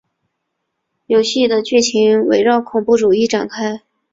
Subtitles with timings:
[1.05, 3.83] 游戏的剧情围绕恐怖主义展开。